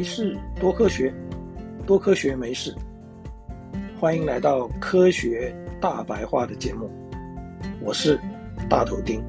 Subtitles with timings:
[0.00, 1.12] 没事，多科学，
[1.86, 2.74] 多科学没事。
[3.98, 6.90] 欢迎来到科学大白话的节目，
[7.82, 8.18] 我是
[8.66, 9.22] 大头丁。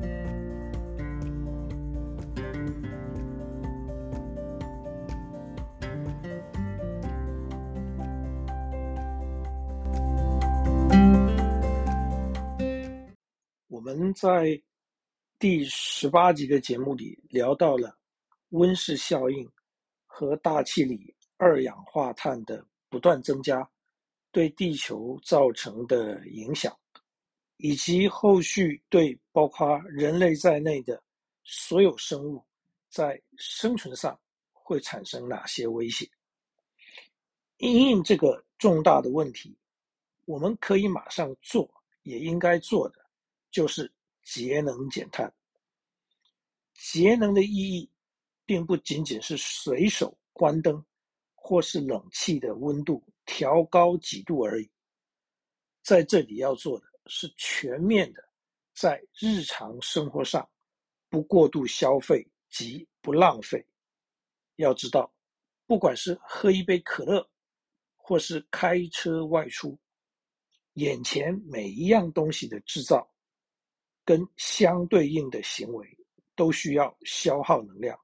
[13.68, 14.58] 我们在
[15.38, 17.94] 第十八集的节目里聊到了
[18.52, 19.46] 温室效应。
[20.14, 23.68] 和大气里二氧化碳的不断增加，
[24.30, 26.78] 对地球造成的影响，
[27.56, 31.02] 以及后续对包括人类在内的
[31.46, 32.44] 所有生物
[32.90, 34.20] 在生存上
[34.52, 36.08] 会产生哪些威胁？
[37.58, 39.58] 因应这个重大的问题，
[40.26, 41.68] 我们可以马上做，
[42.04, 43.00] 也应该做的，
[43.50, 43.92] 就是
[44.24, 45.34] 节能减碳。
[46.76, 47.90] 节能的意义。
[48.52, 50.86] 并不仅仅是随手关灯，
[51.34, 54.70] 或是冷气的温度调高几度而已。
[55.82, 58.22] 在这里要做的是全面的，
[58.74, 60.46] 在日常生活上
[61.08, 63.66] 不过度消费及不浪费。
[64.58, 65.10] 要知道，
[65.66, 67.26] 不管是喝一杯可乐，
[67.96, 69.80] 或是开车外出，
[70.74, 73.10] 眼前每一样东西的制造，
[74.04, 75.98] 跟相对应的行为，
[76.36, 77.98] 都需要消耗能量。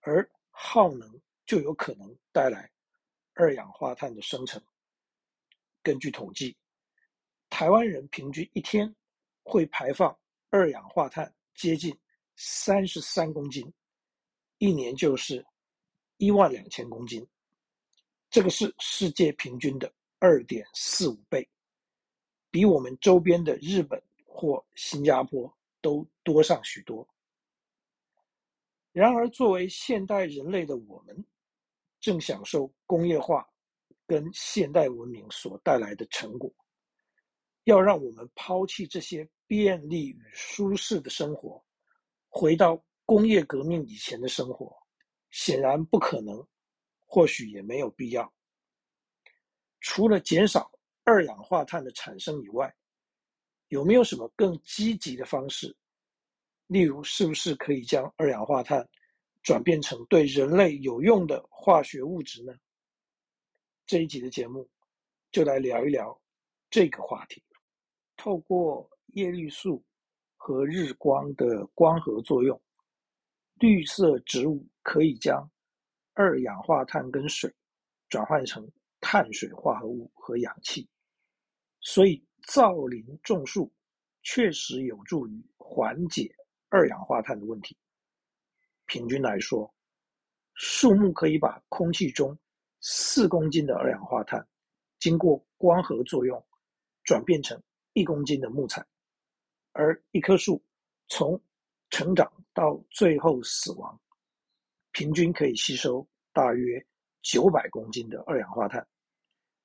[0.00, 2.70] 而耗能就有可能带来
[3.34, 4.62] 二氧化碳的生成。
[5.82, 6.56] 根据统计，
[7.48, 8.94] 台湾人平均一天
[9.42, 10.16] 会排放
[10.50, 11.96] 二氧化碳接近
[12.36, 13.72] 三十三公斤，
[14.58, 15.44] 一年就是
[16.18, 17.26] 一万两千公斤。
[18.30, 21.48] 这个是世界平均的二点四五倍，
[22.50, 27.06] 比我们周边的日本或新加坡都多上许多。
[29.00, 31.24] 然而，作为现代人类的我们，
[32.00, 33.48] 正享受工业化
[34.06, 36.52] 跟现代文明所带来的成果。
[37.64, 41.64] 要让我们抛弃这些便利与舒适的生活，
[42.28, 44.76] 回到工业革命以前的生活，
[45.30, 46.46] 显然不可能，
[47.06, 48.30] 或许也没有必要。
[49.80, 50.70] 除了减少
[51.04, 52.70] 二氧化碳的产生以外，
[53.68, 55.74] 有没有什么更积极的方式？
[56.70, 58.88] 例如，是不是可以将二氧化碳
[59.42, 62.54] 转变成对人类有用的化学物质呢？
[63.86, 64.70] 这一集的节目
[65.32, 66.16] 就来聊一聊
[66.70, 67.42] 这个话题。
[68.16, 69.84] 透过叶绿素
[70.36, 72.62] 和日光的光合作用，
[73.56, 75.50] 绿色植物可以将
[76.14, 77.52] 二氧化碳跟水
[78.08, 78.70] 转换成
[79.00, 80.88] 碳水化合物和氧气，
[81.80, 83.72] 所以造林种树
[84.22, 86.32] 确实有助于缓解。
[86.70, 87.76] 二氧化碳的问题，
[88.86, 89.72] 平均来说，
[90.54, 92.38] 树木可以把空气中
[92.80, 94.46] 四公斤的二氧化碳，
[95.00, 96.46] 经过光合作用，
[97.02, 97.60] 转变成
[97.92, 98.86] 一公斤的木材，
[99.72, 100.64] 而一棵树
[101.08, 101.38] 从
[101.90, 104.00] 成长到最后死亡，
[104.92, 106.84] 平均可以吸收大约
[107.22, 108.86] 九百公斤的二氧化碳，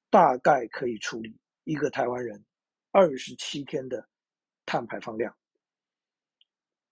[0.10, 2.44] 大概可以处理一个台湾人
[2.90, 4.10] 二十七天的
[4.66, 5.36] 碳排放量。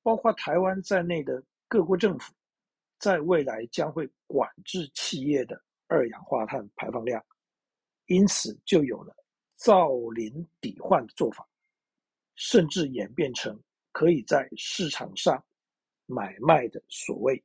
[0.03, 2.33] 包括台湾在内的各国政府，
[2.99, 7.25] 在未来将会管制企业的二氧化碳排放量，
[8.07, 9.15] 因此就有了
[9.55, 11.47] 造林抵换的做法，
[12.35, 13.57] 甚至演变成
[13.93, 15.41] 可以在市场上
[16.05, 17.41] 买卖的所谓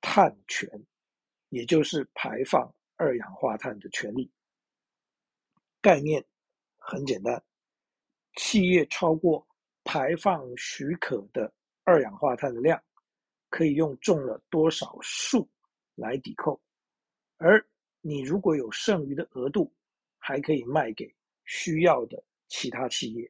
[0.00, 0.68] 碳权，
[1.50, 4.28] 也就是排放二氧化碳的权利。
[5.80, 6.22] 概念
[6.76, 7.42] 很简单，
[8.34, 9.46] 企业超过
[9.84, 11.50] 排放许可的。
[11.90, 12.80] 二氧化碳的量
[13.48, 15.50] 可以用种了多少树
[15.96, 16.60] 来抵扣，
[17.36, 17.66] 而
[18.00, 19.74] 你如果有剩余的额度，
[20.16, 21.12] 还可以卖给
[21.46, 23.28] 需要的其他企业，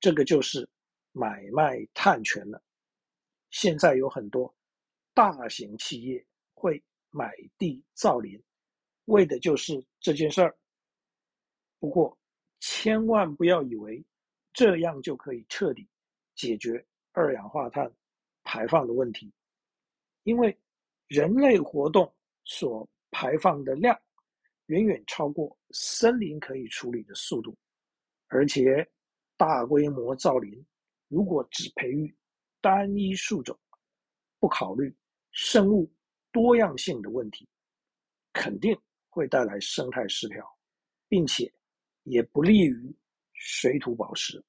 [0.00, 0.68] 这个就是
[1.12, 2.60] 买卖碳权了。
[3.50, 4.52] 现在有很多
[5.14, 8.42] 大型企业会买地造林，
[9.04, 10.58] 为的就是这件事儿。
[11.78, 12.18] 不过，
[12.58, 14.04] 千万不要以为
[14.52, 15.88] 这样就可以彻底
[16.34, 16.84] 解决。
[17.18, 17.92] 二氧化碳
[18.44, 19.28] 排放的问题，
[20.22, 20.56] 因为
[21.08, 24.00] 人类活动所排放的量
[24.66, 27.58] 远远超过森林可以处理的速度，
[28.28, 28.88] 而且
[29.36, 30.64] 大规模造林，
[31.08, 32.14] 如果只培育
[32.60, 33.58] 单一树种，
[34.38, 34.94] 不考虑
[35.32, 35.92] 生物
[36.30, 37.48] 多样性的问题，
[38.32, 40.56] 肯定会带来生态失调，
[41.08, 41.52] 并且
[42.04, 42.96] 也不利于
[43.32, 44.40] 水土保持、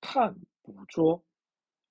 [0.00, 1.24] 碳捕捉。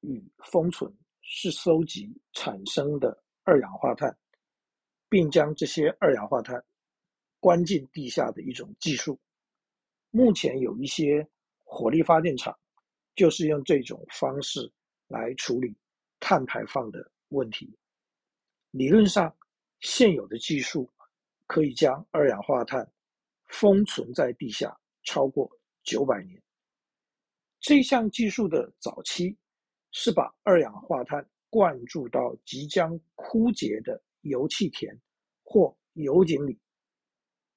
[0.01, 4.15] 与封存是收集产生的二氧化碳，
[5.09, 6.63] 并将这些二氧化碳
[7.39, 9.19] 关进地下的一种技术。
[10.09, 11.27] 目前有一些
[11.63, 12.57] 火力发电厂
[13.15, 14.71] 就是用这种方式
[15.07, 15.75] 来处理
[16.19, 17.74] 碳排放的问题。
[18.71, 19.36] 理论上，
[19.80, 20.89] 现有的技术
[21.48, 22.89] 可以将二氧化碳
[23.48, 25.50] 封存在地下超过
[25.83, 26.42] 九百年。
[27.59, 29.38] 这项技术的早期
[29.92, 34.98] 是把二氧化碳灌注到即将枯竭的油气田
[35.44, 36.58] 或油井里，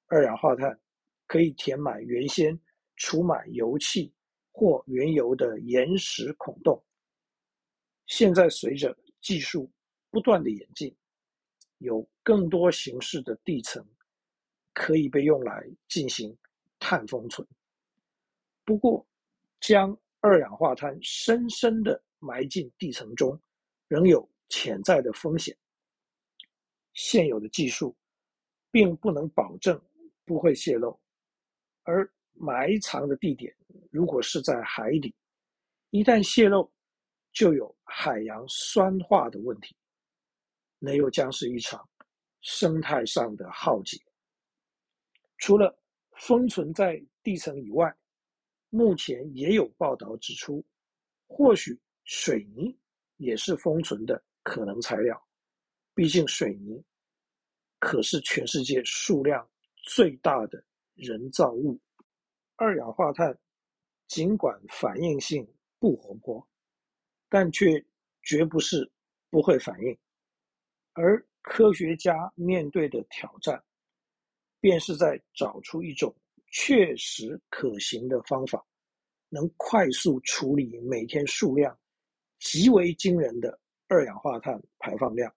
[0.06, 0.78] 二氧化碳
[1.26, 2.58] 可以填满原先
[2.96, 4.12] 储满油气
[4.50, 6.82] 或原油的岩石孔洞。
[8.06, 9.70] 现在随着技术
[10.10, 10.94] 不断的演进，
[11.78, 13.84] 有更多形式的地层
[14.72, 16.36] 可以被用来进行
[16.78, 17.46] 碳封存。
[18.64, 19.06] 不过，
[19.60, 23.38] 将二氧化碳深深的埋进地层中，
[23.86, 25.56] 仍有潜在的风险。
[26.94, 27.94] 现有的技术
[28.70, 29.80] 并不能保证
[30.24, 30.98] 不会泄漏，
[31.82, 33.54] 而埋藏的地点
[33.90, 35.14] 如果是在海底，
[35.90, 36.70] 一旦泄漏，
[37.32, 39.76] 就有海洋酸化的问题，
[40.78, 41.86] 那又将是一场
[42.40, 43.98] 生态上的浩劫。
[45.38, 45.76] 除了
[46.16, 47.94] 封存在地层以外，
[48.70, 50.64] 目前也有报道指出，
[51.26, 52.76] 或许水泥
[53.16, 55.20] 也是封存的可能材料。
[55.94, 56.82] 毕竟水泥
[57.78, 59.48] 可是全世界数量
[59.84, 60.64] 最大的
[60.94, 61.80] 人造物。
[62.56, 63.36] 二氧化碳
[64.06, 65.46] 尽管反应性
[65.78, 66.48] 不活泼，
[67.28, 67.84] 但却
[68.22, 68.90] 绝不是
[69.30, 69.98] 不会反应。
[70.92, 73.62] 而科学家面对的挑战，
[74.60, 76.14] 便是在找出一种。
[76.56, 78.64] 确实可行的方法，
[79.28, 81.76] 能快速处理每天数量
[82.44, 83.58] 极为惊人的
[83.88, 85.34] 二氧化碳排放量，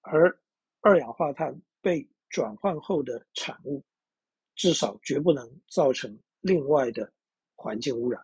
[0.00, 0.36] 而
[0.80, 3.82] 二氧化碳被转换后的产物，
[4.56, 7.10] 至少绝不能造成另外的
[7.54, 8.20] 环境污染。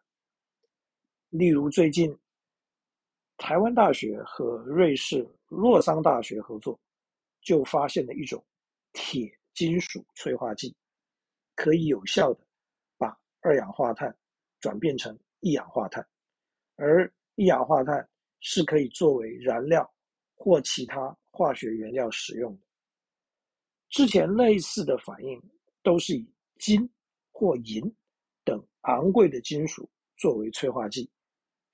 [1.28, 2.19] 例如，最近
[3.37, 6.78] 台湾大学和瑞士洛桑大学合作，
[7.40, 8.44] 就发现了一种
[8.93, 10.75] 铁金属催化剂。
[11.54, 12.44] 可以有效的
[12.99, 14.14] 把二氧化碳
[14.58, 16.04] 转变成一氧化碳，
[16.76, 18.08] 而一氧化碳
[18.40, 19.88] 是可以作为燃料
[20.34, 22.67] 或其他化学原料使用的。
[23.88, 25.43] 之前类似的反应
[25.82, 26.88] 都是以金
[27.31, 27.82] 或银
[28.44, 31.11] 等昂贵的金属作为催化剂，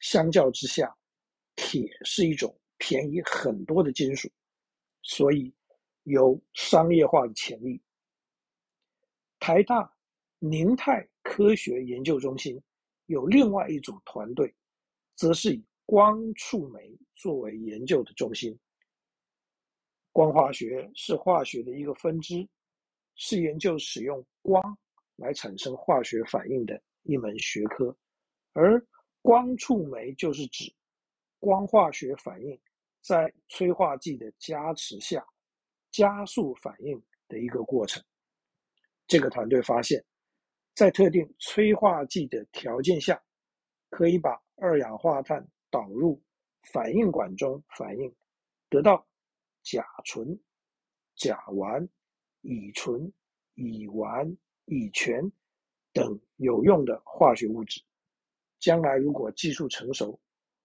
[0.01, 0.95] 相较之下，
[1.57, 4.31] 铁是一种便宜很多的金属，
[5.03, 5.55] 所以
[6.05, 7.81] 有商业化的潜力。
[9.39, 9.93] 台大
[10.39, 12.61] 宁泰科学研究中心
[13.07, 14.53] 有另外一组团队，
[15.19, 18.57] 则是以光触媒作为研究的中心。
[20.13, 22.49] 光化学是化学的一个分支，
[23.17, 24.63] 是研究使用光
[25.17, 27.95] 来产生化学反应的一门学科。
[28.53, 28.81] 而
[29.21, 30.73] 光触媒就是指
[31.41, 32.57] 光化学反应
[33.01, 35.27] 在催化剂的加持下
[35.91, 38.01] 加速反应的一个过程。
[39.09, 40.05] 这个团队发现，
[40.77, 43.21] 在特定催化剂的条件下，
[43.91, 46.21] 可以把二氧化碳导入
[46.73, 48.13] 反应管中反应，
[48.69, 49.07] 得到
[49.63, 50.39] 甲醇、
[51.15, 51.89] 甲烷、
[52.41, 53.13] 乙醇、
[53.55, 55.31] 乙烷、乙醛
[55.93, 57.81] 等有用的化学物质。
[58.59, 60.19] 将来如果技术成熟，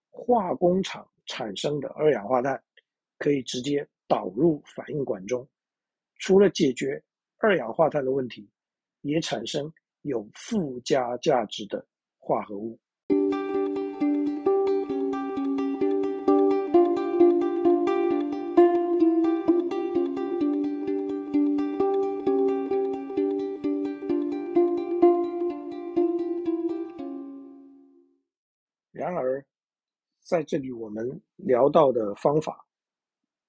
[0.10, 2.62] 化工厂产生的二氧化碳
[3.20, 5.48] 可以直接导入反应管中，
[6.16, 7.02] 除了解决
[7.38, 8.50] 二氧化碳的问题，
[9.02, 9.72] 也产生
[10.02, 11.86] 有附加价值的
[12.18, 12.80] 化合物。
[30.24, 32.66] 在这里我们聊到的方法，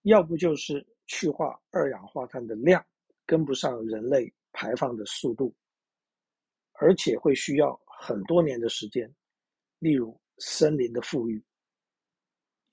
[0.02, 2.84] 要不就是去化二氧化碳的量。
[3.26, 5.50] 跟不上人类排放的速度，
[6.72, 9.10] 而且会需要很多年的时间，
[9.78, 11.40] 例如森林的复育；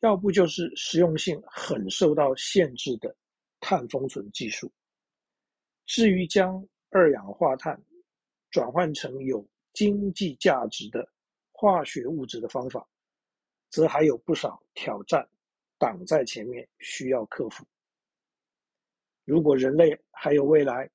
[0.01, 3.15] 要不就是实用性很受到限制的
[3.61, 4.69] 碳封存技术。
[5.85, 7.81] 至于将二氧化碳
[8.49, 11.09] 转换成有经济价值的
[11.53, 12.85] 化学物质的方法，
[13.71, 15.27] 则还有不少挑战
[15.79, 17.65] 挡在前面，需要克服。
[19.25, 20.87] 如果人类还有未来，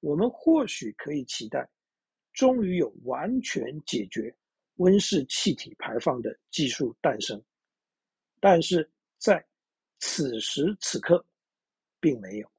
[0.00, 1.68] 我们或许可以期待，
[2.32, 4.34] 终于有完全解决
[4.76, 7.40] 温室气体排放的技术诞生。
[8.40, 9.44] 但是在
[9.98, 11.24] 此时此刻，
[12.00, 12.50] 并没有。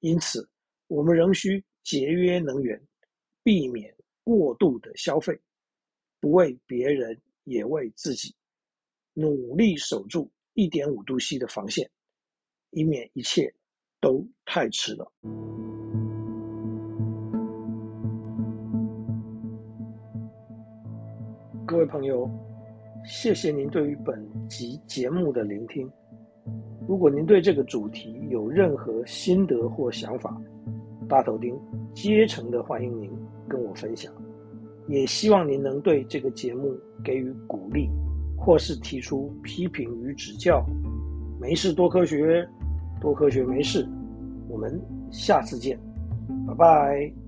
[0.00, 0.48] 因此，
[0.86, 2.80] 我们仍需节约能源，
[3.42, 3.94] 避免
[4.24, 5.38] 过度的消费，
[6.18, 8.32] 不为别人，也为自己，
[9.12, 11.90] 努力守住一点五度 C 的防线，
[12.70, 13.52] 以免一切
[14.00, 15.12] 都太迟了。
[21.66, 22.30] 各位朋友，
[23.04, 25.90] 谢谢您对于本集节目的聆听。
[26.88, 30.40] 如果您对这个主题有任何心得或想法，
[31.08, 31.58] 大头丁
[31.94, 33.10] 竭诚的欢迎您
[33.48, 34.12] 跟我分享。
[34.90, 37.88] 也希望您能对这个节目给予鼓励，
[38.36, 40.66] 或是提出批评与指教。
[41.40, 42.46] 没事多科学，
[43.00, 43.88] 多科学没事。
[44.48, 44.78] 我们
[45.12, 45.78] 下次见，
[46.46, 47.19] 拜拜。